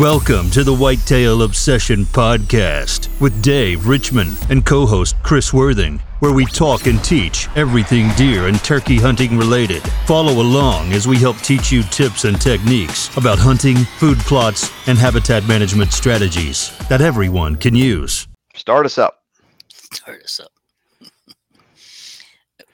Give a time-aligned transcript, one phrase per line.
[0.00, 6.32] Welcome to the Whitetail Obsession Podcast with Dave Richmond and co host Chris Worthing, where
[6.32, 9.82] we talk and teach everything deer and turkey hunting related.
[10.06, 14.96] Follow along as we help teach you tips and techniques about hunting, food plots, and
[14.96, 18.26] habitat management strategies that everyone can use.
[18.54, 19.22] Start us up.
[19.68, 20.52] Start us up.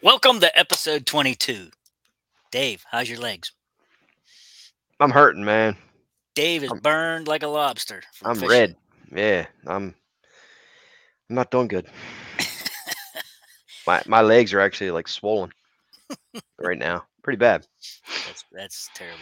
[0.01, 1.71] Welcome to episode 22.
[2.53, 3.51] Dave, how's your legs?
[5.01, 5.77] I'm hurting, man.
[6.37, 8.03] Dave is I'm- burned like a lobster.
[8.23, 8.49] I'm fishing.
[8.49, 8.77] red.
[9.13, 9.95] Yeah, I'm.
[11.29, 11.89] I'm not doing good.
[13.87, 15.51] my my legs are actually like swollen
[16.59, 17.05] right now.
[17.25, 17.67] Pretty bad.
[18.27, 19.19] That's, that's terrible.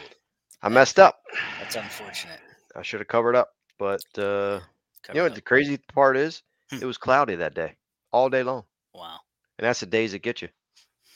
[0.63, 1.21] I messed up.
[1.61, 2.41] That's unfortunate.
[2.77, 4.61] I should have covered up, but uh,
[5.03, 5.37] Cover you know what up.
[5.37, 6.43] the crazy part is?
[6.71, 6.79] Hmm.
[6.83, 7.77] It was cloudy that day,
[8.13, 9.19] all day long, Wow.
[9.59, 10.49] and that's the days that get you,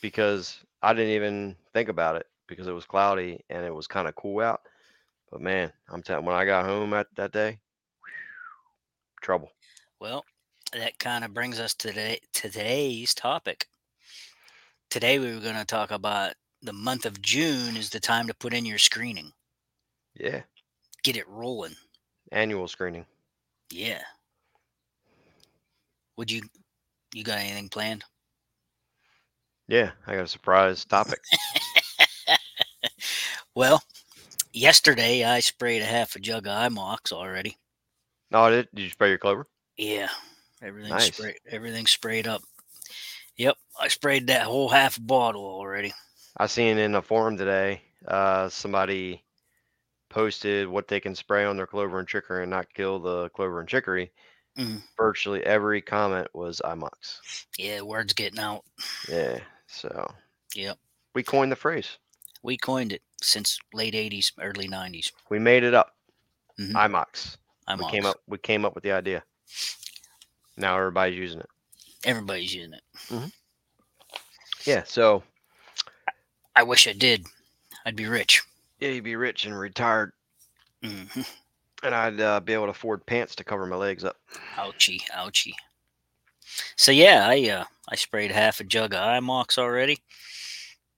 [0.02, 4.06] because I didn't even think about it because it was cloudy and it was kind
[4.08, 4.60] of cool out.
[5.30, 7.58] But man, I'm telling when I got home at that day,
[9.20, 9.50] trouble.
[10.00, 10.24] Well,
[10.72, 13.66] that kind of brings us to, today, to today's topic.
[14.90, 18.34] Today we were going to talk about the month of June is the time to
[18.34, 19.32] put in your screening.
[20.18, 20.42] Yeah,
[21.04, 21.76] Get it rolling.
[22.32, 23.06] annual screening.
[23.70, 24.02] Yeah.
[26.16, 26.42] Would you
[27.14, 28.02] you got anything planned?
[29.68, 31.20] Yeah, I got a surprise topic.
[33.54, 33.82] Well,
[34.52, 37.56] yesterday I sprayed a half a jug of IMOX already.
[38.30, 38.68] No, did.
[38.74, 39.46] Did you spray your clover?
[39.76, 40.08] Yeah,
[40.62, 41.14] everything Nice.
[41.16, 41.36] sprayed.
[41.50, 42.42] Everything sprayed up.
[43.36, 45.92] Yep, I sprayed that whole half bottle already.
[46.36, 49.24] I seen in a forum today, uh, somebody
[50.10, 53.60] posted what they can spray on their clover and chicory and not kill the clover
[53.60, 54.10] and chicory.
[54.58, 54.82] Mm.
[54.96, 57.20] Virtually every comment was IMOX.
[57.56, 58.64] Yeah, word's getting out.
[59.08, 60.10] Yeah, so
[60.54, 60.78] Yep,
[61.14, 61.98] we coined the phrase.
[62.48, 65.12] We coined it since late '80s, early '90s.
[65.28, 65.94] We made it up.
[66.58, 66.72] Mhm.
[66.72, 67.36] IMOX.
[67.66, 68.22] I'm We came up.
[68.26, 69.22] We came up with the idea.
[70.56, 71.50] Now everybody's using it.
[72.04, 73.32] Everybody's using it.
[74.64, 74.82] Yeah.
[74.84, 75.22] So
[76.56, 77.26] I wish I did.
[77.84, 78.42] I'd be rich.
[78.80, 80.12] yeah, you'd be rich and retired,
[80.82, 81.04] hmm
[81.82, 84.16] and I'd uh, be able to afford pants to cover my legs up.
[84.56, 85.52] Ouchie, ouchie.
[86.76, 89.98] So yeah, I uh, I sprayed half a jug of IMOX already,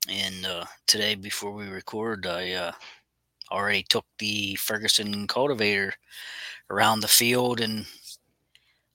[0.09, 2.73] and uh, today before we record, I uh,
[3.51, 5.93] already took the Ferguson cultivator
[6.71, 7.85] around the field and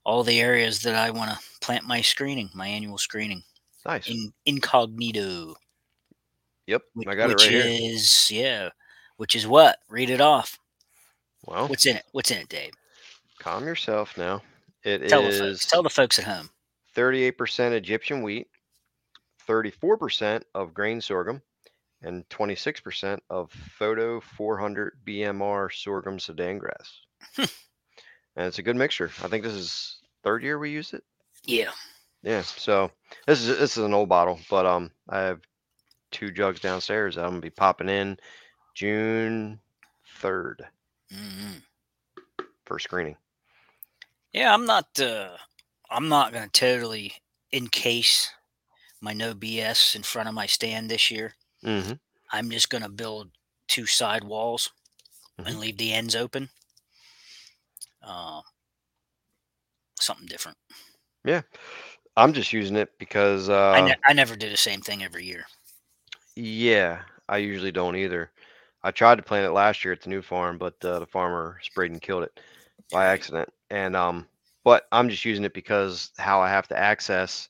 [0.03, 3.43] all the areas that I want to plant my screening, my annual screening,
[3.85, 4.07] Nice.
[4.07, 5.55] in incognito.
[6.67, 6.81] yep.
[6.93, 7.63] whi- I got it right here.
[7.63, 8.69] which right yeah,
[9.17, 9.79] which is what?
[9.89, 10.57] Read it off.
[11.45, 12.03] Well, What's in it?
[12.11, 12.71] What's in it, Dave?
[13.39, 14.41] calm yourself now.
[14.83, 15.65] It Tell the folks.
[15.67, 16.49] Tell the folks at home.
[16.95, 18.47] 38% Egyptian wheat,
[19.47, 21.41] 34% of grain sorghum,
[22.01, 27.01] and 26% of Photo 400 BMR sorghum Sudan grass.
[28.35, 29.11] And it's a good mixture.
[29.23, 31.03] I think this is third year we used it.
[31.45, 31.71] Yeah.
[32.21, 32.41] Yeah.
[32.41, 32.91] So
[33.27, 35.39] this is this is an old bottle, but um, I have
[36.11, 37.15] two jugs downstairs.
[37.15, 38.17] that I'm gonna be popping in
[38.73, 39.59] June
[40.21, 40.55] 3rd
[41.11, 41.51] hmm
[42.65, 43.15] for screening.
[44.33, 44.99] Yeah, I'm not.
[44.99, 45.37] Uh,
[45.89, 47.13] I'm not gonna totally
[47.53, 48.31] encase
[49.01, 51.33] my no BS in front of my stand this year.
[51.63, 51.93] Mm-hmm.
[52.31, 53.29] I'm just gonna build
[53.67, 54.69] two side walls
[55.37, 55.59] and Mhm.
[55.59, 56.49] leave the ends open.
[58.01, 58.41] Uh,
[59.99, 60.57] something different.
[61.23, 61.41] Yeah.
[62.17, 65.25] I'm just using it because uh, I, ne- I never do the same thing every
[65.25, 65.45] year.
[66.35, 68.31] Yeah, I usually don't either.
[68.83, 71.59] I tried to plant it last year at the new farm, but uh, the farmer
[71.63, 72.39] sprayed and killed it
[72.91, 73.49] by accident.
[73.69, 74.27] And um,
[74.63, 77.49] but I'm just using it because how I have to access,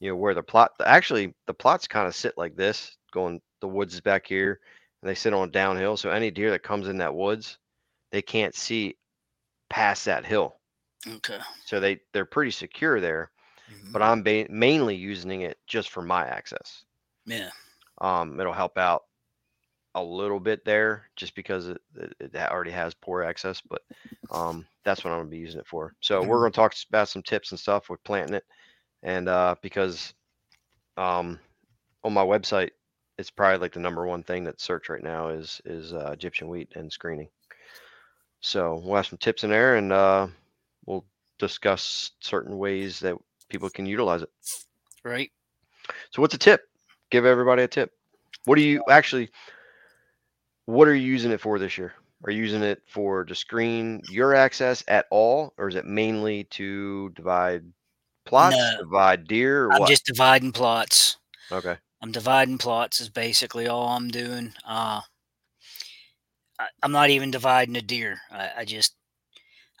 [0.00, 0.72] you know, where the plot.
[0.84, 3.40] Actually, the plots kind of sit like this, going.
[3.60, 4.60] The woods is back here,
[5.02, 5.96] and they sit on a downhill.
[5.96, 7.58] So any deer that comes in that woods,
[8.12, 8.96] they can't see
[9.70, 10.60] past that hill.
[11.06, 11.40] Okay.
[11.64, 13.30] So they they're pretty secure there.
[13.68, 13.94] Mhm.
[13.94, 16.84] But I'm ba- mainly using it just for my access.
[17.26, 17.50] yeah.
[18.00, 19.02] Um, it'll help out
[19.94, 21.78] a little bit there just because it,
[22.20, 23.82] it, already has poor access, but
[24.30, 25.94] um, that's what I'm gonna be using it for.
[26.00, 26.42] So we're Mhm.
[26.42, 28.44] gonna talk about some tips and stuff with planting it,
[29.02, 30.14] and uh, because
[30.96, 31.38] um,
[32.04, 32.70] on my website,
[33.18, 36.48] it's probably like the number one thing that's searched right now is is uh, Egyptian
[36.48, 37.28] wheat and screening.
[38.40, 40.28] So we'll have some tips in there, and uh,
[40.86, 41.04] we'll
[41.38, 43.16] discuss certain ways that
[43.48, 44.30] people can utilize it.
[45.04, 45.30] Right.
[46.10, 46.62] So what's a tip?
[47.10, 47.92] Give everybody a tip.
[48.44, 49.30] What do you actually
[50.70, 51.94] what are you using it for this year?
[52.24, 56.44] Are you using it for to screen your access at all, or is it mainly
[56.44, 57.64] to divide
[58.30, 58.76] plots, No.
[58.78, 59.88] divide deer, or I'm what?
[59.90, 61.18] just dividing plots.
[61.52, 61.76] okay.
[62.02, 64.54] I'm dividing plots is basically all I'm doing.
[64.66, 65.02] Uh,
[66.58, 68.18] I, I'm not even dividing a deer.
[68.30, 68.96] I, I just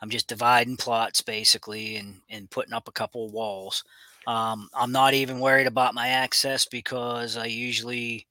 [0.02, 3.82] I'm just dividing plots basically and and putting up a couple of walls.
[4.26, 8.26] Um, I'm not even worried about my access because I usually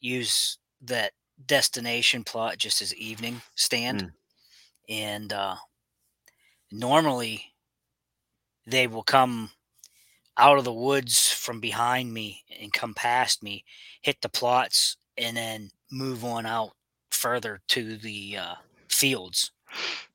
[0.00, 1.12] use that
[1.46, 4.12] destination plot just as evening stand, Mm.
[4.90, 5.56] and uh,
[6.70, 7.49] normally
[8.66, 9.50] they will come
[10.36, 13.64] out of the woods from behind me and come past me,
[14.00, 16.72] hit the plots, and then move on out
[17.10, 18.54] further to the uh,
[18.88, 19.52] fields.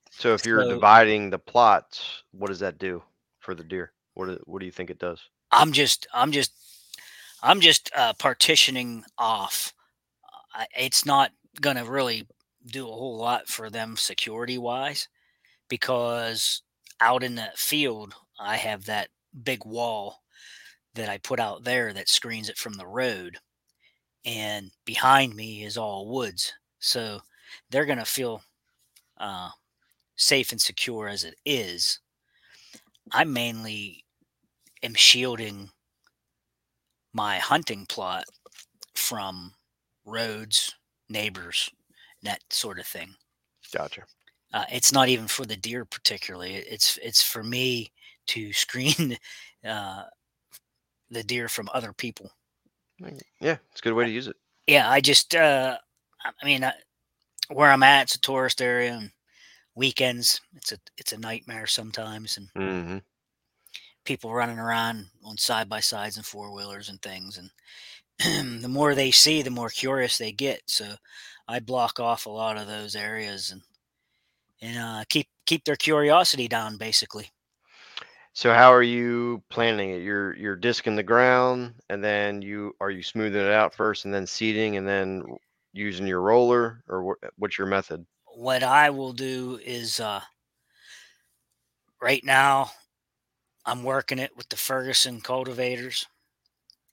[0.09, 3.03] So if you're So- dividing the plots, what does that do
[3.39, 3.92] for the deer?
[4.13, 5.19] What do, what do you think it does?
[5.51, 6.51] I'm just, I'm just,
[7.44, 9.74] I'm just uh, partitioning off.
[10.53, 11.31] I, it's not
[11.62, 12.27] going to really
[12.65, 15.07] do a whole lot for them security wise
[15.69, 16.63] because
[17.01, 19.10] out in the field, I have that
[19.44, 20.22] big wall
[20.96, 23.38] that I put out there that screens it from the road.
[24.26, 26.54] And behind me is all woods.
[26.80, 27.20] So
[27.70, 28.42] they're going to feel
[29.20, 29.50] uh,
[30.16, 32.00] safe and secure as it is.
[33.12, 34.04] I mainly
[34.84, 35.70] am shielding
[37.14, 38.26] my hunting plot
[38.96, 39.54] from
[40.06, 40.74] roads,
[41.10, 41.70] neighbors,
[42.24, 43.14] that sort of thing.
[43.74, 44.04] Gotcha.
[44.54, 46.56] Uh, it's not even for the deer particularly.
[46.56, 47.92] It's it's for me
[48.27, 49.18] to screen
[49.68, 50.04] uh,
[51.10, 52.31] the deer from other people.
[53.42, 54.36] Yeah, it's a good way to use it.
[54.68, 55.77] Yeah, I just uh,
[56.24, 56.74] I mean, I,
[57.50, 59.12] where I'm at, it's a tourist area, and
[59.75, 62.98] weekends it's a it's a nightmare sometimes, and hmm
[64.06, 68.95] people running around on side by sides and four wheelers and things and the more
[68.95, 70.86] they see the more curious they get so
[71.48, 73.62] i block off a lot of those areas and
[74.62, 77.30] and uh, keep keep their curiosity down basically
[78.36, 80.04] So how are you planning it?
[80.04, 84.14] You're you're disking the ground, and then you are you smoothing it out first, and
[84.14, 85.24] then seeding, and then
[85.74, 88.06] using your roller, or what, what's your method?
[88.36, 90.22] what i will do is uh
[92.02, 92.70] right now
[93.66, 96.08] i'm working it with the ferguson cultivators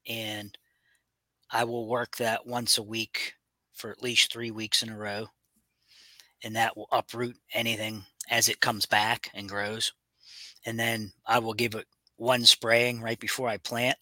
[0.09, 0.59] and
[1.51, 3.35] i will work that once a week
[3.73, 5.29] for at least three weeks in a row
[6.43, 9.93] and that will uproot anything as it comes back and grows
[10.67, 11.87] and then i will give it
[12.17, 13.97] one spraying right before i plant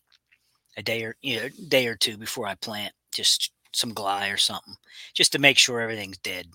[0.77, 4.37] a day or you know day or two before i plant just some gly or
[4.37, 4.75] something
[5.15, 6.47] just to make sure everything's dead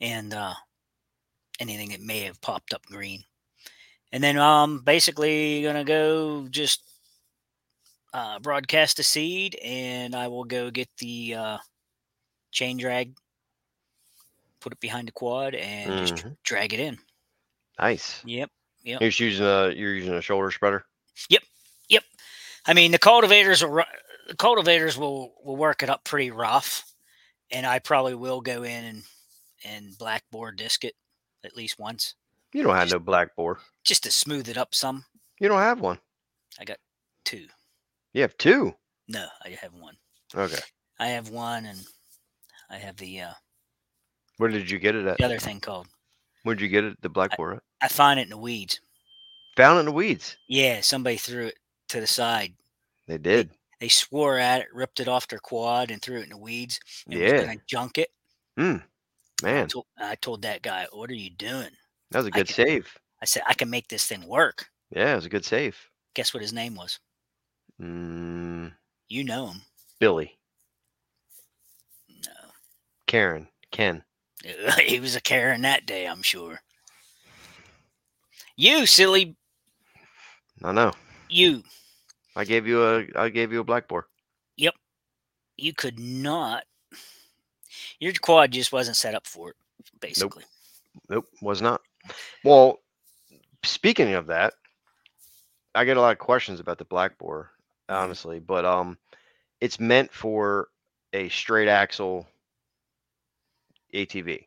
[0.00, 0.54] and uh,
[1.60, 3.24] anything that may have popped up green.
[4.12, 6.82] And then um basically gonna go just
[8.12, 11.58] uh, broadcast a seed, and I will go get the uh,
[12.50, 13.14] chain drag,
[14.60, 16.36] put it behind the quad, and just Mhm.
[16.44, 16.98] drag it in.
[17.78, 18.24] Nice.
[18.24, 18.50] Yep.
[18.86, 20.84] You're just using a you're using a shoulder spreader.
[21.28, 21.42] Yep.
[21.88, 22.04] Yep.
[22.66, 23.84] I mean the cultivators will
[24.28, 26.84] the cultivators will will work it up pretty rough,
[27.50, 29.02] and I probably will go in and
[29.64, 30.94] and blackboard disc it
[31.44, 32.14] at least once
[32.52, 33.58] You don't have no blackboard.
[33.84, 35.04] just to smooth it up some.
[35.40, 35.98] You don't have one.
[36.60, 36.78] I got
[37.24, 37.46] two.
[38.12, 38.74] You have two.
[39.08, 39.96] No, I have one.
[40.34, 40.58] Okay.
[40.98, 41.78] I have one, and
[42.70, 43.32] I have the uh,
[44.38, 45.18] Where did you get it at?
[45.18, 45.86] the other thing called.
[46.42, 47.00] Where'd you get it?
[47.02, 47.60] The blackboard.
[47.80, 48.80] I find it in the weeds.
[49.56, 50.36] Found it in the weeds.
[50.48, 51.58] Yeah, somebody threw it
[51.88, 52.54] to the side.
[53.06, 53.50] They did.
[53.80, 56.80] They swore at it, ripped it off their quad, and threw it in the weeds.
[57.06, 57.40] And was Yeah.
[57.44, 58.10] gonna junk it.
[58.58, 58.82] Mm.
[59.42, 61.70] I Man, told, I told that guy, "What are you doing?"
[62.10, 62.98] that was a good can- save.
[63.20, 65.76] I said, "I can make this thing work." Yeah, it was a good save.
[66.14, 66.98] Guess what his name was?
[67.80, 68.74] Mm,
[69.08, 69.62] You know him.
[69.98, 70.38] Billy,
[72.08, 72.32] No,
[73.06, 74.02] Karen, Ken.
[74.86, 76.06] he was a Karen that day.
[76.06, 76.62] I'm sure.
[78.56, 79.36] You silly,
[80.64, 80.92] I know.
[81.28, 81.62] you.
[82.34, 83.88] I gave you a I gave you a black
[84.56, 84.74] Yep.
[85.56, 86.64] You could not.
[87.98, 89.56] Your quad just wasn't set up for it.
[90.00, 90.44] Basically.
[91.08, 91.80] Nope, was not.
[92.44, 92.80] Well,
[93.64, 94.54] speaking of that,
[95.74, 97.50] I get a lot of questions about the black boar,
[97.88, 97.94] Mhm.
[97.94, 98.98] honestly, but um,
[99.60, 100.68] it's meant for
[101.12, 102.26] a straight axle
[103.94, 104.46] ATV,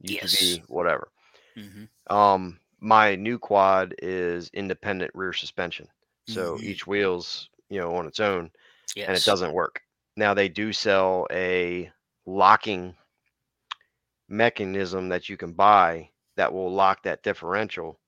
[0.00, 0.34] Yes.
[0.34, 1.08] UTV, whatever.
[1.54, 5.88] hmm Um, my new quad is independent rear suspension,
[6.28, 6.62] so Mhm.
[6.62, 8.52] each wheel's you know on its own,
[8.94, 9.08] Yes.
[9.08, 9.82] and it doesn't work.
[10.16, 11.90] Now they do sell a
[12.26, 12.94] locking
[14.28, 17.98] mechanism that you can buy that will lock that differential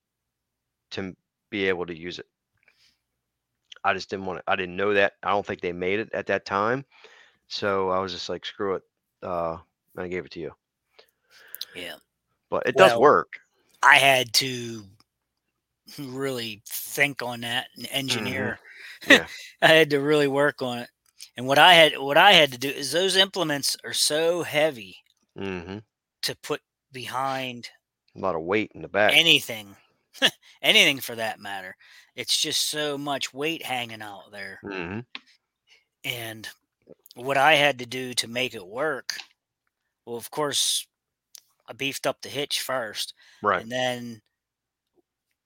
[0.91, 1.17] to
[1.51, 2.29] be able to use it.
[3.83, 4.45] I just didn't want to.
[4.47, 5.15] I didn't know that.
[5.23, 6.85] I don't think they made it at that time,
[7.49, 8.83] so I was just like, screw it,
[9.23, 9.57] uh,
[9.95, 10.55] and I gave it to you.
[11.75, 11.97] Yeah.
[12.51, 13.41] But it does work.
[13.87, 14.85] I had to
[15.99, 18.59] really think on that and engineer.
[19.05, 19.13] Mm-hmm.
[19.13, 19.27] Yeah.
[19.63, 20.91] I had to really work on it.
[21.37, 24.97] And what I had what I had to do is those implements are so heavy
[25.37, 25.79] hmm
[26.23, 26.61] to put
[26.93, 27.71] behind
[28.17, 29.13] A lot of weight in the back.
[29.13, 29.77] anything,
[30.63, 31.77] anything for that matter.
[32.15, 34.61] It's just so much weight hanging out there.
[34.63, 35.01] hmm
[36.05, 36.49] And
[37.15, 39.17] what I had to do to make it work,
[40.07, 40.87] well, of course,
[41.69, 43.63] I beefed up the hitch first, Right.
[43.63, 44.23] and then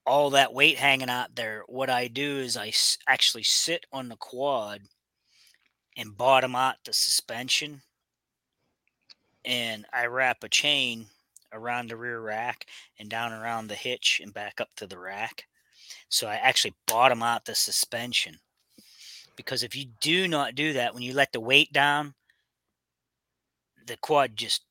[0.06, 1.62] all that weight hanging out there.
[1.66, 4.82] What I do is I s- actually sit on the quad
[5.96, 7.82] and bottom out the suspension,
[9.44, 11.08] and I wrap a chain
[11.52, 12.66] around the rear rack
[12.98, 15.46] and down around the hitch and back up to the rack.
[16.08, 18.40] So I actually bottom out the suspension.
[19.36, 22.14] Because if you do not do that, when you let the weight down,
[23.86, 24.64] the quad just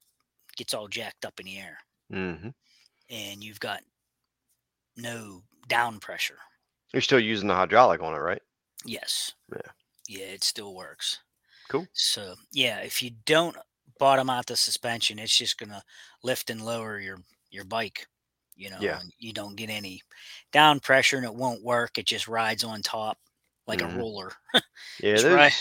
[0.60, 2.50] gets all jacked up in the air hmm
[3.10, 3.84] and you've got
[4.96, 6.40] no down pressure.
[6.94, 8.44] You're still using the hydraulic on it, right?
[8.86, 9.34] Yes.
[9.52, 9.72] Yeah.
[10.08, 11.20] Yeah, it still works.
[11.70, 11.90] Cool.
[11.94, 13.58] So yeah, if you don't
[14.00, 15.84] bottom out the suspension, it's just gonna
[16.24, 17.20] lift and lower your
[17.52, 18.08] your bike.
[18.56, 19.00] You know, Yeah.
[19.00, 20.04] and you don't get any
[20.54, 22.00] down pressure and it won't work.
[22.00, 23.20] It just rides on top
[23.68, 23.84] like Mhm.
[23.84, 24.34] a roller.
[25.00, 25.54] Yeah, there's, right.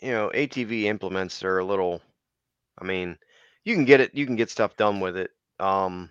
[0.00, 2.02] you know, ATV implements are a little.
[2.78, 3.18] I mean,
[3.68, 6.08] you can get it, you can get stuff done with it, um,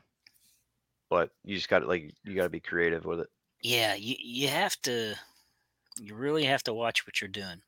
[1.09, 3.27] but you just got to like you got to be creative with it.
[3.63, 5.15] Yeah, you you have to
[5.99, 7.61] you really have to watch what you're doing.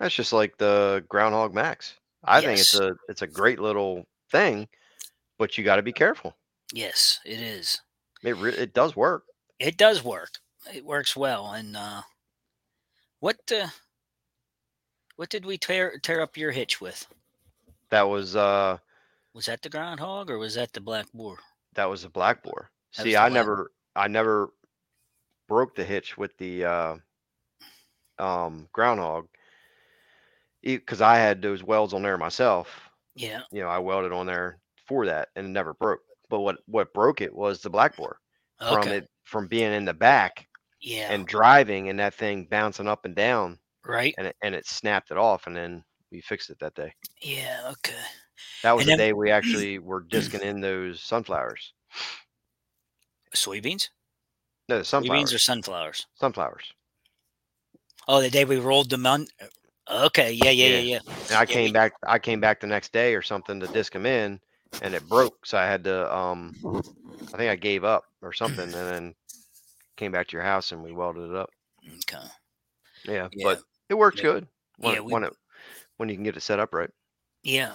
[0.00, 1.94] That's just like the Groundhog Max.
[2.24, 4.66] I think it's a it's a great little thing,
[5.38, 6.34] but you got to be careful.
[6.72, 7.80] Yes, it is.
[8.24, 9.22] It re- it does work.
[9.60, 10.30] It does work.
[10.74, 11.52] It works well.
[11.52, 12.02] And uh,
[13.20, 13.68] what uh,
[15.14, 17.06] what did we tear tear up your hitch with?
[17.90, 18.78] That was uh
[19.36, 21.36] Was that the groundhog or was that the black boar?
[21.76, 22.70] that was the black boar.
[22.96, 24.48] That See, I never I never
[25.46, 26.96] broke the hitch with the uh
[28.18, 29.28] um groundhog
[30.62, 32.68] because I had those welds on there myself.
[33.14, 33.42] Yeah.
[33.52, 36.00] You know, I welded on there for that and it never broke.
[36.28, 38.18] But what what broke it was the black boar
[38.58, 40.48] from it from being in the back
[40.80, 41.12] yeah.
[41.12, 44.14] and driving and that thing bouncing up and down right.
[44.16, 46.92] and it, and it snapped it off and then we fixed it that day.
[47.20, 47.72] Yeah.
[47.72, 47.94] Okay.
[48.62, 51.72] That was And the then- day we actually were disking in those sunflowers.
[53.34, 53.88] Soybeans.
[54.68, 55.30] No, the sunflowers.
[55.30, 56.06] Soybeans or sunflowers.
[56.20, 56.72] sunflowers.
[58.08, 59.26] Oh, the day we rolled them on.
[59.90, 60.32] Okay.
[60.32, 60.50] Yeah.
[60.50, 60.66] Yeah.
[60.68, 60.78] Yeah.
[60.78, 60.98] Yeah.
[61.28, 61.92] And I Yeah, came we- back.
[62.06, 64.40] I came back the next day or something to disc them in,
[64.82, 65.44] and it broke.
[65.46, 66.14] So I had to.
[66.16, 66.54] Um,
[67.32, 69.14] I think I gave up or something, and then
[69.96, 71.50] came back to your house and we welded it up.
[71.86, 72.26] Okay.
[73.04, 73.44] Yeah, Yeah.
[73.44, 74.46] but it works good
[74.78, 75.32] when Yeah, we- when it
[75.96, 76.90] when you can get it set up right.
[77.42, 77.74] Yeah.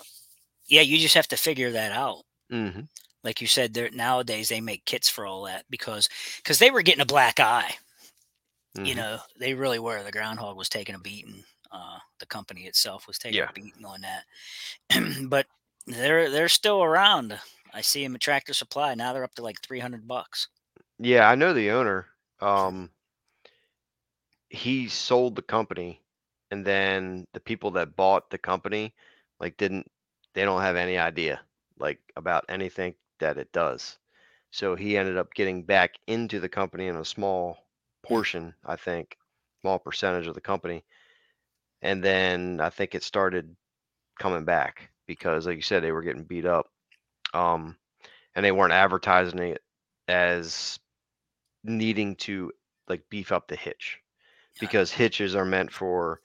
[0.72, 0.82] Yeah.
[0.82, 2.24] You just have to figure that out.
[2.50, 2.82] hmm
[3.24, 6.82] Like you said, there nowadays they make kits for all that because because they were
[6.84, 7.76] getting a black eye.
[8.78, 8.86] Mm-hmm.
[8.86, 13.06] you know they really were the groundhog was taking a beating uh the company itself
[13.08, 13.50] was taking Yeah.
[13.50, 14.24] a beating on that
[15.30, 15.46] but
[15.88, 17.38] they're they're still around
[17.74, 20.48] i see them at tractor supply now they're up to like 300 bucks
[21.00, 22.08] Yeah, I know the owner.
[22.40, 22.92] Um,
[24.50, 26.02] he sold the company,
[26.52, 28.94] and then the people that bought the company,
[29.40, 29.88] like, didn't
[30.34, 31.42] they don't have any idea
[31.80, 33.98] like about anything that it does.
[34.52, 37.58] So he ended up getting back into the company in a small
[38.04, 39.18] portion, I think,
[39.62, 40.84] small percentage of the company,
[41.82, 43.56] and then I think it started
[44.20, 46.68] coming back because, like you said, they were getting beat up,
[47.34, 47.78] um,
[48.36, 49.62] and they weren't advertising it
[50.08, 50.80] as
[51.64, 52.52] needing to
[52.88, 54.00] like beef up the hitch
[54.60, 56.20] because hitches are meant for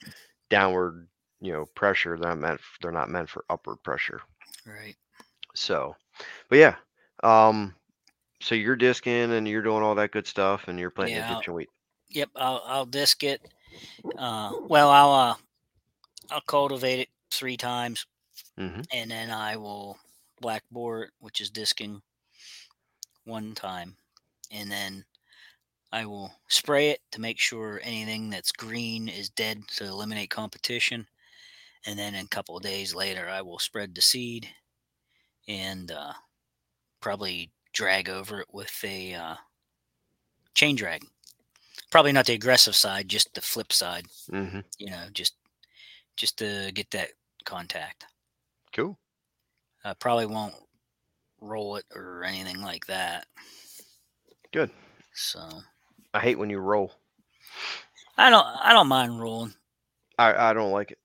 [0.49, 1.07] downward
[1.41, 4.21] you know pressure they're not meant they're not meant for upward pressure
[4.65, 4.95] right
[5.53, 5.95] so
[6.49, 6.75] but yeah
[7.23, 7.73] um
[8.41, 11.53] so you're disking and you're doing all that good stuff and you're planting Yeah, I'll-
[11.53, 11.69] wheat
[12.09, 13.41] yep i'll i'll disc it
[14.17, 15.35] uh well i'll uh
[16.31, 18.05] i'll cultivate it three times
[18.57, 18.81] mm-hmm.
[18.93, 19.97] and then i will
[20.39, 22.01] black boar which is disking
[23.25, 23.95] one time
[24.51, 25.03] and then
[25.91, 31.07] I will spray it to make sure anything that's green is dead to eliminate competition.
[31.87, 34.47] And then a couple of days later, I will spread the seed
[35.47, 36.13] and uh,
[36.99, 39.35] probably drag over it with a uh,
[40.53, 41.03] chain drag.
[41.89, 44.05] Probably not the aggressive side, just the flip side.
[44.29, 45.35] hmm You know, just
[46.17, 47.09] just to get that
[47.45, 48.05] contact.
[48.75, 48.97] cool
[49.85, 50.55] I probably won't
[51.39, 53.27] roll it or anything like that.
[54.51, 54.71] Good.
[55.13, 55.39] So
[56.13, 56.91] i hate when you roll
[58.17, 59.53] I don't I don't mind rolling.
[60.19, 60.99] i i don't like it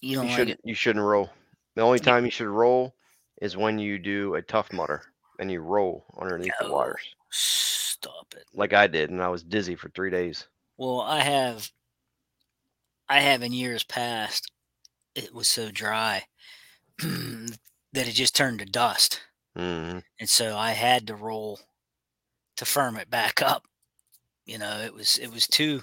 [0.00, 0.60] You you, don't like shouldn't it?
[0.64, 1.30] you shouldn't roll
[1.74, 2.94] the only time you should roll
[3.40, 5.02] is when you do a Tough Mudder
[5.38, 6.72] and you roll underneath the No.
[6.72, 8.46] wires Stop it.
[8.52, 11.70] like i did and i was dizzy for three days Well, I have
[13.08, 14.50] I have in years past
[15.14, 16.26] it was so dry
[16.98, 17.58] that
[18.08, 19.22] it just turned to dust.
[19.56, 21.60] hmm And so I had to roll
[22.56, 23.66] to firm it back up.
[24.46, 25.82] You know, it was it was too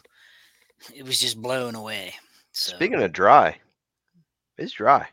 [0.93, 2.15] it was just blown away.
[2.53, 3.59] So Speaking of dry,
[4.57, 5.07] it's dry.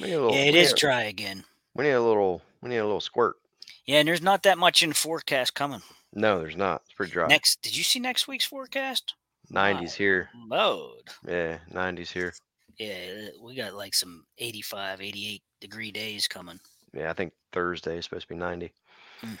[0.00, 1.44] We need a little, yeah, it is dry again.
[1.74, 2.42] we need a little.
[2.62, 3.36] We need a little squirt.
[3.86, 5.82] Yeah, and there's not that much in forecast coming.
[6.14, 6.82] No, there's not.
[6.86, 7.26] It's pretty dry.
[7.26, 9.14] Next, did you see next week's forecast?
[9.52, 10.30] 90s here.
[10.48, 11.02] Load.
[11.28, 12.32] Yeah, 90s here.
[12.78, 16.58] Yeah, we got like some 85, 88 degree days coming.
[16.94, 18.72] Yeah, I think Thursday is supposed to be 90.
[19.22, 19.38] Mm.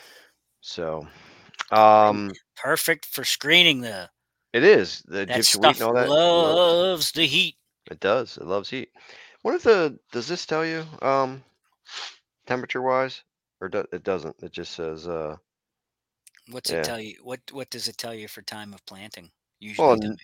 [0.60, 1.06] So,
[1.72, 4.08] um, Perfect for screening the
[4.52, 6.08] it is the that Egyptian wheat stuff and all that.
[6.08, 7.56] loves the heat.
[7.90, 8.36] It does.
[8.36, 8.92] It loves heat.
[9.42, 11.44] What if the does this tell you um
[12.46, 13.22] temperature wise
[13.60, 14.36] or do, it doesn't?
[14.42, 15.36] It just says uh
[16.48, 16.76] What's Yeah.
[16.80, 17.22] it tell you?
[17.22, 19.32] What what does it tell you for time of planting?
[19.60, 20.16] Usually, well n-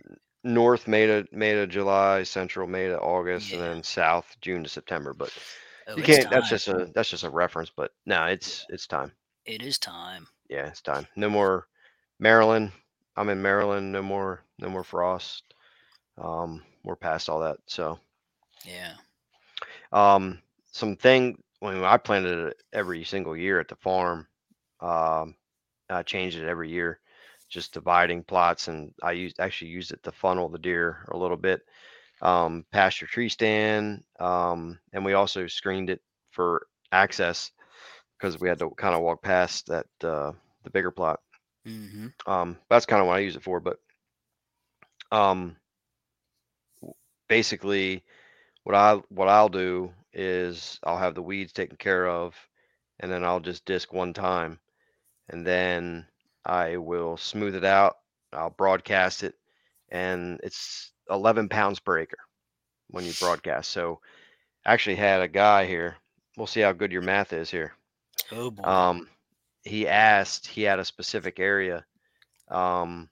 [0.45, 4.69] north May to May to July, central May to August, and then south June to
[4.69, 5.13] September.
[5.15, 5.33] But
[5.87, 6.31] oh, you can't.
[6.31, 7.71] That's just a that's just a reference.
[7.71, 9.13] But no, it's it's time.
[9.45, 10.29] it is time.
[10.49, 11.07] Yeah, it's time.
[11.17, 11.67] No more
[12.19, 12.73] Maryland.
[13.17, 13.93] I'm in Maryland.
[13.93, 15.55] No more no more frost.
[16.19, 17.59] Um, we're past all that.
[17.67, 17.99] So
[18.65, 18.95] Yeah.
[19.93, 20.41] um
[20.73, 24.27] some thing when I planted it every single year at the farm.
[24.81, 25.35] Um,
[25.91, 27.01] I changed it every year,
[27.49, 31.37] just dividing plots, and I used actually used it to funnel the deer a little
[31.37, 31.61] bit.
[32.23, 37.51] Um, pasture tree stand, um, and we also screened it for access
[38.19, 40.33] because we had to kind of walk past that uh,
[40.65, 41.21] the bigger plot.
[41.65, 43.61] hmm Um, that's kind of what I use it for.
[43.61, 43.79] But
[45.13, 45.57] um,
[47.31, 48.03] basically,
[48.65, 52.35] what I what I'll do is I'll have the weeds taken care of,
[52.99, 54.59] and then I'll just disc one time,
[55.31, 56.07] and then
[56.45, 57.99] I will smooth it out.
[58.33, 59.35] I'll broadcast it,
[59.89, 62.19] and it's 11 pounds per acre
[62.91, 63.71] when you broadcast.
[63.71, 64.01] So,
[64.67, 65.97] actually had a guy here.
[66.37, 67.73] We'll see how good your math is here.
[68.33, 68.63] Oh boy.
[68.65, 69.09] Um,
[69.63, 71.85] he asked, he had a specific area
[72.49, 73.09] um,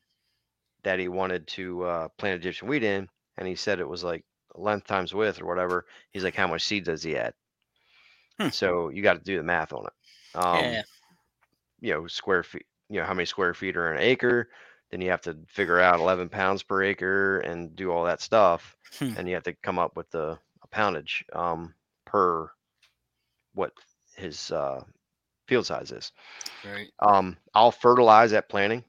[0.82, 4.24] that he wanted to uh, plant Egyptian wheat in, and he said it was like
[4.54, 5.86] length times width or whatever.
[6.10, 7.34] He's like, how much seed does he add?
[8.38, 8.48] Hmm.
[8.48, 10.38] So you got to do the math on it.
[10.38, 10.82] Um, yeah.
[11.80, 12.66] You know, square feet.
[12.90, 14.48] You know how many square feet are in an acre.
[14.90, 18.76] Then you have to figure out 11 pounds per acre and do all that stuff,
[18.98, 19.12] Hmm.
[19.16, 21.74] and you have to come up with the a poundage um,
[22.06, 22.50] per
[23.54, 23.72] what
[24.16, 24.82] his uh,
[25.46, 26.12] field size is.
[26.64, 26.88] Right.
[27.00, 28.84] Um, I'll fertilize at planting.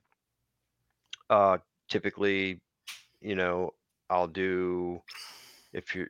[1.29, 1.57] Uh,
[1.89, 2.59] typically,
[3.21, 3.73] you know,
[4.10, 5.02] I'll do
[5.74, 6.08] if you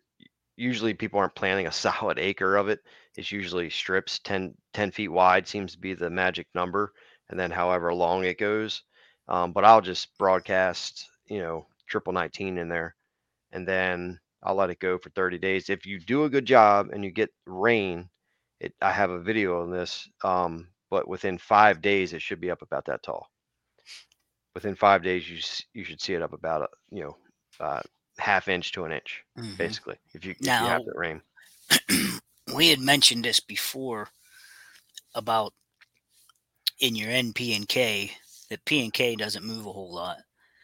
[0.59, 2.79] usually people aren't planting a solid acre of it.
[3.15, 6.93] It's usually strips 10, 10 feet wide seems to be the magic number,
[7.29, 8.83] and then however long it goes.
[9.27, 12.95] Um, but I'll just broadcast, you know, triple 19 in there,
[13.51, 15.69] and then I'll let it go for 30 days.
[15.69, 18.09] If you do a good job and you get rain,
[18.59, 20.09] it I have a video on this.
[20.23, 23.27] Um, but within five days, it should be up about that tall.
[24.55, 25.37] Within five days, you
[25.73, 27.17] you should see it up about a you know
[27.59, 27.81] uh,
[28.17, 29.57] half inch to an inch, Mhm.
[29.57, 29.97] basically.
[30.13, 31.21] If you if you Now- have the rain.
[32.55, 34.09] we had mentioned this before
[35.15, 35.53] about
[36.79, 38.11] in your NP and K
[38.49, 40.17] that P and K doesn't move a whole lot.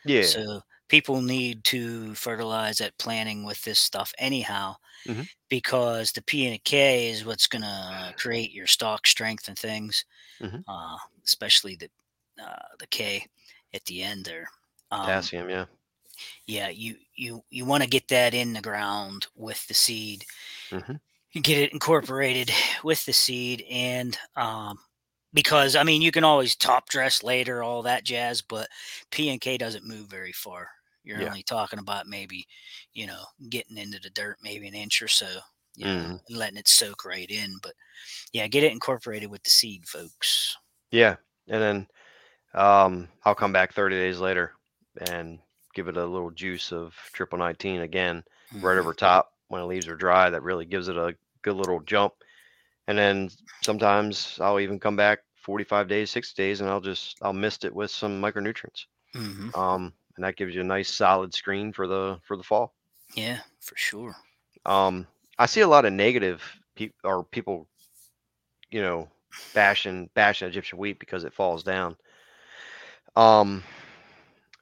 [0.05, 0.23] Yeah.
[0.23, 5.27] So people need to fertilize at planting with this stuff anyhow, Mhm.
[5.49, 10.05] because the P and K is what's going to create your stalk strength and things,
[10.39, 10.63] Mhm.
[10.67, 11.89] uh, especially the
[12.37, 13.25] uh, the K
[13.73, 14.49] at the end there.
[14.91, 15.65] Um, Potassium, yeah.
[16.47, 20.25] Yeah, you you you want to get that in the ground with the seed.
[20.71, 20.97] Mhm.
[21.31, 22.51] You get it incorporated
[22.83, 24.79] with the seed, and um,
[25.33, 28.69] because I mean, you can always top dress later, all that jazz, but
[29.11, 30.69] P and K doesn't move very far.
[31.03, 31.25] You're Yeah.
[31.25, 32.47] only talking about maybe,
[32.93, 35.39] you know, getting into the dirt maybe an inch or so,
[35.75, 36.19] you know, Mhm.
[36.27, 37.57] and letting it soak right in.
[37.61, 37.75] But
[38.33, 40.57] yeah, get it incorporated with the seed, folks.
[40.91, 41.17] Yeah.
[41.47, 41.87] And then
[42.53, 44.53] um, I'll come back 30 days later
[45.09, 45.39] and
[45.75, 48.23] give it a little juice of triple 19 again,
[48.61, 48.79] right Mhm.
[48.79, 50.29] over top when the leaves are dry.
[50.31, 52.13] That really gives it a good little jump.
[52.87, 53.29] And then
[53.63, 57.75] sometimes I'll even come back 45 days, 60 days, and I'll just I'll mist it
[57.75, 58.85] with some micronutrients.
[59.13, 59.53] Mhm.
[59.53, 62.73] Um, and that gives you a nice solid screen for the for the fall.
[63.15, 64.15] Yeah, for sure.
[64.65, 65.07] Um,
[65.37, 66.41] I see a lot of negative
[66.75, 67.67] pe- or people,
[68.71, 69.09] you know,
[69.53, 71.97] bashing bashing Egyptian wheat because it falls down.
[73.15, 73.63] Um,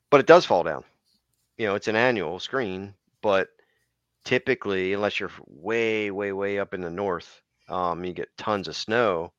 [0.10, 0.84] but it does fall down.
[1.58, 3.50] You know, it's an annual screen, but
[4.24, 8.76] typically, unless you're way, way, way up in the north, um, you get tons of
[8.76, 9.32] snow,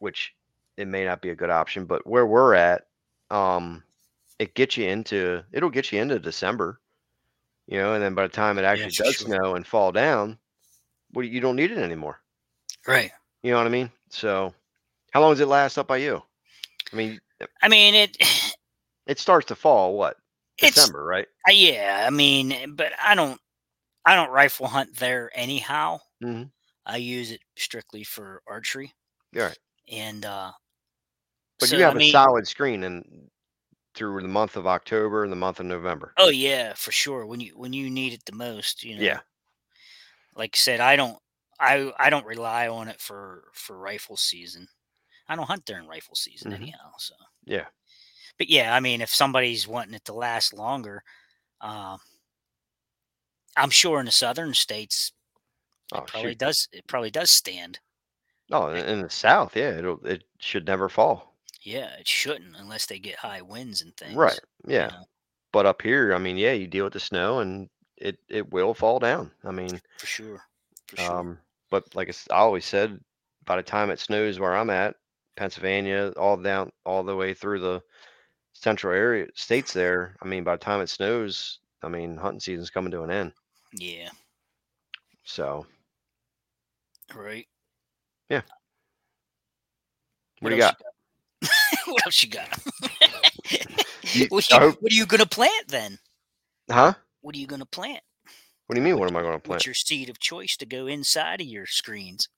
[0.00, 0.34] which
[0.76, 1.84] it may not be a good option.
[1.84, 2.86] But where we're at,
[3.30, 3.82] um,
[4.38, 6.80] it gets you into it'll get you into December,
[7.66, 9.28] you know, and then by the time it actually for does sure.
[9.28, 10.38] snow and fall down,
[11.12, 12.20] well, you don't need it anymore.
[12.86, 13.10] Right.
[13.42, 13.90] You know what I mean?
[14.10, 14.54] So,
[15.12, 16.22] how long does it last up by you?
[16.92, 17.20] I mean,
[17.62, 18.16] I mean it.
[19.06, 19.96] it starts to fall.
[19.96, 20.16] What
[20.60, 21.28] December, right?
[21.48, 22.04] uh, yeah.
[22.06, 23.40] I mean, but I don't.
[24.06, 26.00] I don't rifle hunt there anyhow.
[26.20, 26.50] hmm
[26.86, 28.94] I use it strictly for archery.
[29.32, 29.58] Yeah, right.
[29.90, 30.52] And uh
[31.60, 33.30] But so, you have I a mean, solid screen and
[33.94, 36.16] through the month of October and the month of November.
[36.18, 37.24] Oh yeah, for sure.
[37.24, 39.04] When you when you need it the most, you know.
[39.04, 39.20] Yeah.
[40.34, 41.18] Like I said, I don't
[41.60, 44.68] I I don't rely on it for for rifle season.
[45.28, 46.52] I don't hunt during rifle season Mhm.
[46.52, 46.92] anyhow.
[46.98, 47.14] So,
[47.46, 47.68] Yeah.
[48.38, 51.02] But yeah, I mean, if somebody's wanting it to last longer,
[51.60, 52.00] um,
[53.56, 55.12] I'm sure in the southern states
[55.92, 56.36] Oh, it probably shoot.
[56.36, 56.68] does.
[56.72, 57.80] It probably does stand.
[58.52, 61.34] Oh, in the South, yeah, it'll it should never fall.
[61.62, 64.16] Yeah, it shouldn't unless they get high winds and things.
[64.16, 64.40] Right.
[64.74, 64.88] you Yeah.
[64.88, 65.06] know,
[65.52, 68.74] But up here, I mean, yeah, you deal with the snow and it it will
[68.74, 69.32] fall down.
[69.44, 70.42] I mean, for sure.
[70.86, 71.20] For sure.
[71.20, 71.38] um,
[71.70, 73.00] but like I always said,
[73.44, 74.96] by the time it snows where I'm at,
[75.36, 77.82] Pennsylvania, all down all the way through the
[78.62, 82.70] central area states there, I mean, by the time it snows, I mean, hunting season's
[82.70, 83.32] coming to an end.
[83.72, 84.10] yeah.
[85.24, 85.66] So,
[87.14, 87.46] Right.
[88.28, 88.42] Yeah.
[90.40, 90.78] What do you got?
[91.42, 91.50] got?
[91.86, 92.48] what else you got?
[94.14, 95.98] You- what, you, hope- what are you gonna plant then?
[96.70, 96.94] Huh?
[97.20, 98.00] What are you gonna plant?
[98.66, 98.98] What do you mean?
[98.98, 99.48] What am I going to plant?
[99.60, 102.28] What's your seed of choice to go inside of your screens?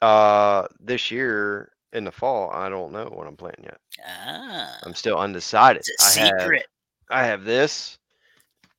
[0.00, 3.78] Uh, this year in the fall, I don't know what I'm planting yet.
[4.06, 5.82] Ah, I'm still undecided.
[5.86, 6.66] it's a I have secret.
[7.10, 7.98] I have this,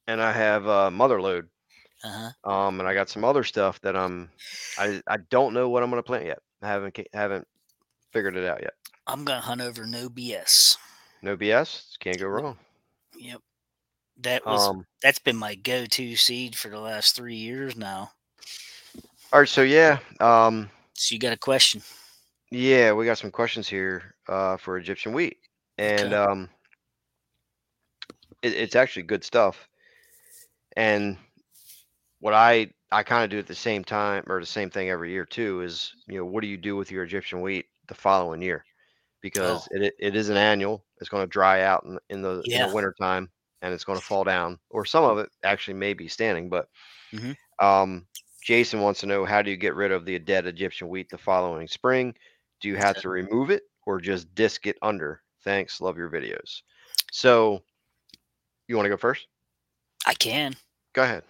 [0.08, 1.47] and I have uh, Motherload.
[2.04, 2.51] Uh huh.
[2.51, 4.30] Um, and I got some other stuff that I'm
[4.78, 6.39] I I don't know what I'm gonna plant yet.
[6.62, 7.47] I haven't haven't
[8.12, 8.73] figured it out yet.
[9.08, 10.78] I'm gonna hunt over no BS.
[11.21, 12.58] No BS, can't go wrong.
[13.17, 13.41] Yep.
[14.21, 18.12] That was Um, that's been my go-to seed for the last three years now.
[19.34, 21.82] all right, so yeah, um, So you got a question?
[22.52, 25.40] Yeah, we got some questions here uh, for Egyptian wheat,
[25.78, 26.14] and Okay.
[26.14, 26.50] um,
[28.42, 29.68] it, it's actually good stuff.
[30.78, 31.18] And
[32.20, 35.12] what I I kind of do at the same time or the same thing every
[35.12, 38.42] year too is you know what do you do with your Egyptian wheat the following
[38.42, 38.66] year
[39.22, 40.86] because it, it it is an annual.
[41.00, 43.32] It's going to dry out in, in the in the winter time
[43.62, 46.50] and it's going to fall down or some of it actually may be standing.
[46.50, 46.68] But
[47.12, 47.34] Mhm.
[47.62, 48.08] um,
[48.44, 51.18] Jason wants to know how do you get rid of the dead Egyptian wheat the
[51.18, 52.16] following spring?
[52.65, 55.21] Do you have to remove it or just disc it under?
[55.43, 56.63] Thanks, love your videos.
[57.12, 57.62] So
[58.67, 59.28] you want to go first?
[60.08, 60.56] I can.
[60.93, 61.21] Go ahead.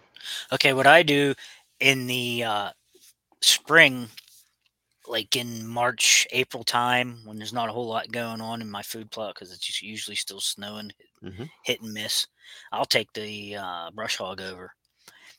[0.50, 1.34] Okay, what I do
[1.78, 2.70] in the uh,
[3.42, 4.08] spring,
[5.06, 8.80] like in March, April time, when there's not a whole lot going on in my
[8.80, 12.26] food plot because it's just usually still snowing, hmm hit and miss,
[12.72, 14.72] I'll take the uh, brush hog over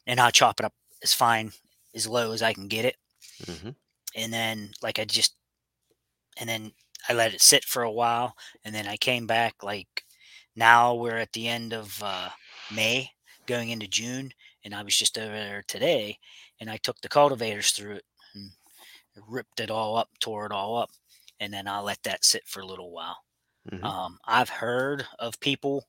[0.06, 1.52] and I'll chop it up as fine,
[1.96, 2.98] as low as I can get it.
[3.48, 3.70] hmm
[4.16, 5.34] And then, like, I just,
[6.40, 6.72] and then
[7.10, 8.36] I let it sit for a while.
[8.64, 10.06] And then I came back, like,
[10.56, 12.30] now we're at the end of uh,
[12.70, 13.12] May,
[13.46, 14.32] going into June.
[14.64, 16.20] And I was just over there today
[16.60, 18.52] and I took the cultivators through it and
[19.28, 20.92] ripped it all up, tore it all up.
[21.40, 23.18] And then I'll let that sit for a little while.
[23.72, 25.86] hmm Um, I've heard of people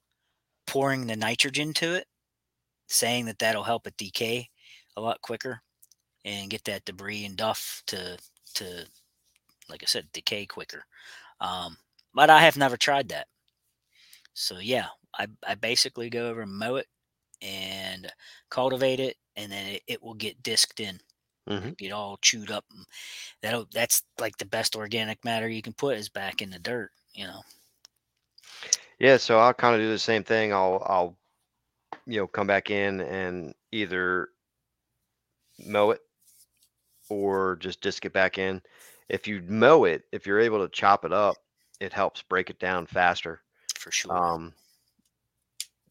[0.67, 2.07] pouring the nitrogen to it,
[2.89, 4.51] saying that that'll help it decay
[4.97, 5.63] a lot quicker
[6.25, 8.19] and get that debris and duff to
[8.55, 8.87] to
[9.69, 10.85] like I said, decay quicker.
[11.41, 11.79] Um,
[12.15, 13.27] but I have never tried that.
[14.35, 14.87] So yeah,
[15.19, 16.87] I, I basically go over and mow it
[17.43, 18.13] and
[18.51, 21.01] cultivate it, and then it, it will get disked in,
[21.49, 22.65] hmm get all chewed up.
[23.43, 26.91] That'll that's like the best organic matter you can put is back in the dirt.
[27.15, 27.43] You know.
[28.99, 30.53] Yeah, so I'll kind of do the same thing.
[30.53, 31.17] I'll I'll
[32.07, 34.31] you know come back in and either
[35.59, 36.01] mow it
[37.09, 38.63] or just disc it back in.
[39.09, 41.37] If you mow it, if you're able to chop it up,
[41.81, 43.41] it helps break it down faster
[43.79, 44.17] For sure.
[44.17, 44.53] um,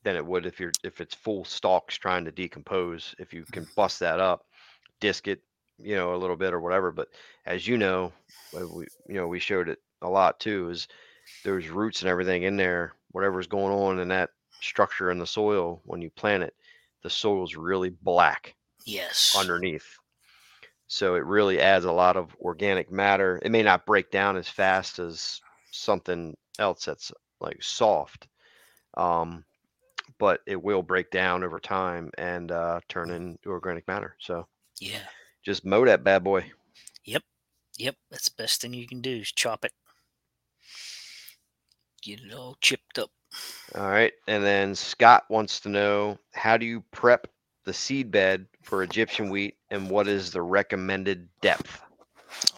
[0.04, 3.16] than it would if you're if it's full stalks trying to decompose.
[3.20, 4.46] If you can bust that up,
[5.00, 5.42] disc it,
[5.80, 6.92] you know, a little bit or whatever.
[6.92, 7.10] But
[7.46, 8.12] as you know,
[8.56, 10.70] uh, we you know we showed it a lot too.
[10.70, 10.88] Is
[11.44, 12.94] there's roots and everything in there.
[13.12, 14.30] Whatever's going on in that
[14.62, 16.54] structure in the soil when you plant it,
[17.04, 19.36] the soil's really black yes.
[19.38, 19.98] underneath.
[20.88, 23.40] So it really adds a lot of organic matter.
[23.44, 28.28] It may not break down as fast as something else that's like soft,
[28.96, 29.44] um,
[30.18, 34.16] but it will break down over time and uh, turn into organic matter.
[34.20, 34.48] So
[34.80, 35.00] yeah.
[35.44, 36.50] just mow that bad boy.
[37.04, 37.24] Yep.
[37.78, 37.96] Yep.
[38.10, 39.74] That's the best thing you can do is chop it.
[42.02, 43.12] Get it all chipped up.
[43.76, 44.14] All right.
[44.28, 47.28] And then Scott wants to know how do you prep
[47.66, 51.82] the seed bed for Egyptian wheat and what is the recommended depth?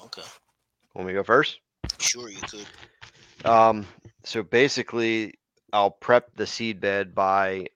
[0.05, 0.23] Okay.
[0.95, 1.59] Want me to go first?
[1.99, 2.65] Sure, you could.
[3.45, 3.85] Um,
[4.23, 5.35] so basically,
[5.71, 7.67] I'll prep the seed bed by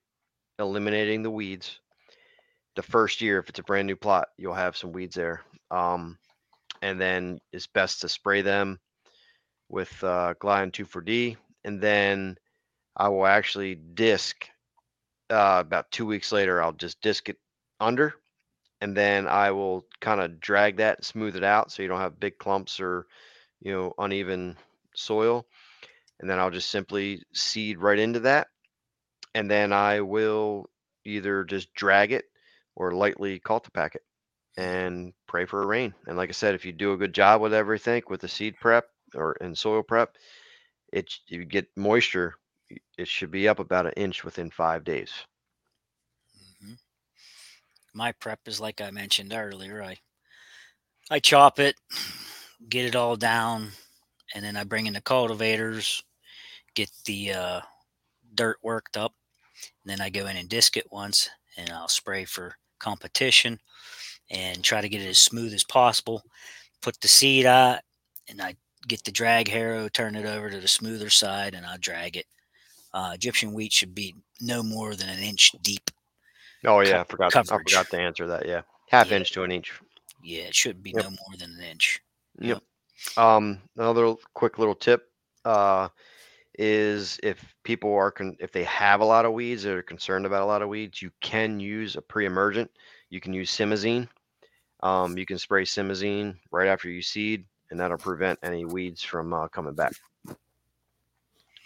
[0.57, 1.79] eliminating the weeds.
[2.75, 5.41] The first year, if it's a brand new plot, you'll have some weeds there.
[5.69, 6.17] Um,
[6.81, 8.79] and then it's best to spray them
[9.69, 11.37] with uh, Glyon 2,4-D.
[11.65, 12.37] And then
[12.97, 14.47] I will actually disc
[15.29, 16.63] uh, about two weeks later.
[16.63, 17.37] I'll just disc it
[17.79, 18.15] under,
[18.83, 22.01] and then I will kind of drag that and smooth it out so you don't
[22.01, 23.07] have big clumps or
[23.61, 24.57] you know uneven
[24.93, 25.45] soil.
[26.19, 28.47] And then I'll just simply seed right into that,
[29.33, 30.69] and then I will
[31.05, 32.25] either just drag it
[32.75, 34.03] or lightly cultipack it
[34.57, 35.93] and pray for a rain.
[36.05, 38.55] And like I said, if you do a good job with everything with the seed
[38.59, 40.17] prep or in soil prep,
[40.91, 42.35] it you get moisture
[42.97, 45.13] it should be up about an inch within five days.
[47.93, 49.83] My prep is like I mentioned earlier.
[49.83, 49.97] I
[51.11, 51.75] I chop it,
[52.69, 53.71] get it all down,
[54.33, 56.01] and then I bring in the cultivators,
[56.75, 57.61] get the uh,
[58.33, 59.13] dirt worked up,
[59.85, 63.59] then I go in and disc it once, and I'll spray for competition,
[64.29, 66.23] and try to get it as smooth as possible.
[66.81, 67.81] Put the seed out,
[68.29, 68.55] and I
[68.87, 72.25] get the drag harrow, turn it over to the smoother side, and I drag it
[72.93, 75.89] uh, Egyptian wheat should be no more than an inch deep.
[76.65, 77.35] Oh yeah, I forgot.
[77.35, 78.47] I forgot to answer that.
[78.47, 79.17] Yeah, half Yeah.
[79.17, 79.73] inch to an inch.
[80.21, 81.03] Yeah, it should be Yep.
[81.03, 82.01] no more than an inch.
[82.39, 82.63] Yep.
[83.17, 85.11] Um, another quick little tip
[85.43, 85.89] uh,
[86.57, 90.25] is if people are con- if they have a lot of weeds or are concerned
[90.25, 92.71] about a lot of weeds, you can use a pre-emergent.
[93.09, 94.07] You can use simazine.
[94.81, 99.33] Um, you can spray simazine right after you seed, and that'll prevent any weeds from
[99.33, 99.93] uh, coming back.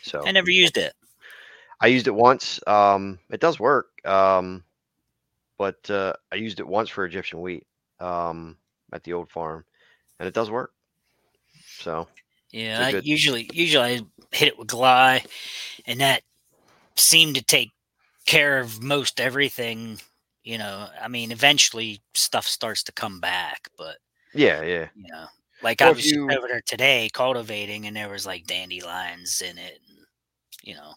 [0.02, 0.94] So I never used it.
[1.80, 2.60] I used it once.
[2.66, 3.88] Um, it does work.
[4.06, 4.64] Um,
[5.58, 7.66] but uh, I used it once for Egyptian wheat
[8.00, 8.58] um,
[8.94, 9.66] at the old farm,
[10.20, 10.72] and it does work.
[11.80, 12.08] So
[12.52, 14.02] Yeah, I good- usually usually I
[14.36, 15.24] hit it with Gly,
[15.86, 16.24] and that
[16.96, 17.72] seemed to take
[18.26, 20.00] care of most everything.
[20.44, 23.98] You know, I mean, eventually stuff starts to come back, but
[24.34, 25.26] yeah, yeah, you know,
[25.62, 29.58] like Well, I was you- over there today cultivating, and there was like dandelions in
[29.58, 29.98] it, and
[30.64, 30.94] you know,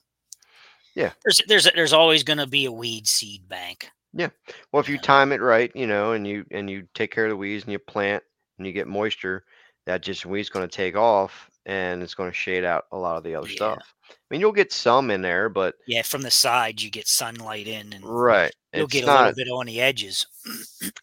[0.95, 1.13] Yeah.
[1.25, 3.91] there's there's there's always going to be a weed seed bank.
[4.15, 7.31] Well, if you time it right, you know, and you and you take care of
[7.31, 8.23] the weeds and you plant
[8.59, 9.45] and you get moisture,
[9.87, 13.17] that just weed's going to take off and it's going to shade out a lot
[13.17, 13.57] of the other Yeah.
[13.57, 13.95] stuff.
[14.11, 17.69] I mean, you'll get some in there, but Yeah, from the side you get sunlight
[17.69, 20.27] in, and right, you'll it's get a not little bit on the edges.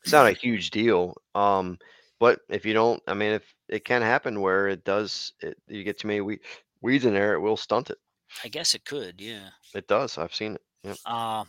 [0.03, 1.15] it's not a huge deal.
[1.35, 1.77] Um,
[2.19, 5.83] but if you don't, I mean, if it can happen where it does, it, you
[5.83, 6.39] get too many we-
[6.81, 7.97] weeds in there, it will stunt it.
[8.43, 9.49] I guess it could, yeah.
[9.73, 10.17] It does.
[10.17, 10.61] I've seen it.
[10.83, 10.97] Yep.
[11.05, 11.47] Um,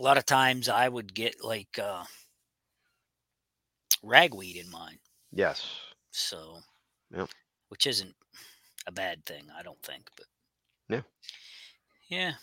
[0.00, 2.04] a lot of times I would get like uh,
[4.02, 4.98] ragweed in mine,
[5.32, 5.66] Yes.
[6.10, 6.60] so
[7.10, 7.30] Yep.
[7.68, 8.14] which isn't
[8.86, 10.08] a bad thing, I don't think.
[10.16, 10.26] But
[10.88, 11.02] Yeah.
[12.08, 12.34] yeah,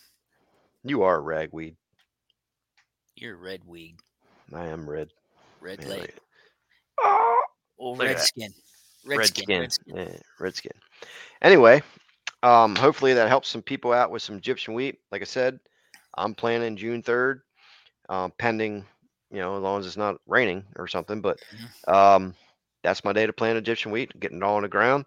[0.84, 1.78] You are ragweed.
[3.15, 3.98] you're red weed,
[4.54, 5.12] I am red.
[5.60, 6.13] red Man, leg,
[7.80, 8.54] Oh, at red skin,
[9.06, 9.46] red, red skin.
[9.48, 9.96] skin, red skin.
[9.96, 10.74] Yeah, red skin.
[11.41, 11.82] Anyway,
[12.43, 15.00] um, hopefully that helps some people out with some Egyptian wheat.
[15.12, 15.60] Like I said,
[16.17, 17.41] I'm planning June 3rd,
[18.10, 18.86] um, pending,
[19.32, 21.22] you know, as long as it's not raining or something.
[21.22, 21.72] But Mhm.
[21.88, 22.36] um,
[22.84, 25.06] that's my day to plant Egyptian wheat, getting it all on the ground,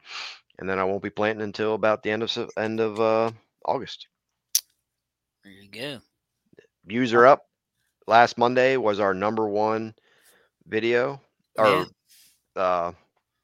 [0.58, 3.30] and then I won't be planting until about the end of end of uh,
[3.64, 4.08] August.
[5.42, 6.00] There you go.
[6.84, 7.46] Views are up.
[8.06, 9.94] Last Monday was our number one
[10.66, 11.20] video
[11.56, 12.06] or Yeah.
[12.56, 12.92] uh,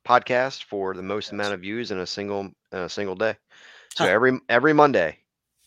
[0.07, 2.41] podcast for the most amount of views in a single
[2.73, 3.37] in a single day.
[3.95, 4.09] So Huh.
[4.09, 5.19] every every Monday,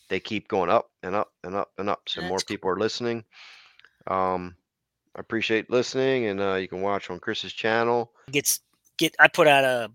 [0.09, 2.09] they keep going up and up and up and up.
[2.09, 3.25] So more people are listening.
[4.09, 4.55] Um,
[5.15, 8.11] I appreciate listening, and uh, you can watch on Chris's channel.
[8.31, 8.61] Gets
[8.97, 9.15] get.
[9.19, 9.91] I put out a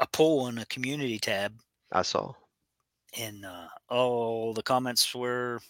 [0.00, 1.52] a poll on the community tab,
[1.92, 2.32] I saw.
[3.18, 5.60] and uh, all the comments were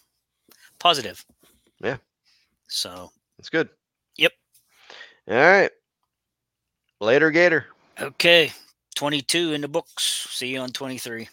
[0.79, 1.25] positive.
[1.81, 1.97] Yeah.
[2.67, 3.69] So It's good.
[4.17, 4.33] Yep.
[5.29, 5.71] All right.
[6.99, 7.65] Later, Gator.
[7.99, 8.51] okay,
[8.95, 10.27] twenty two in the books.
[10.29, 11.29] See you on twenty three.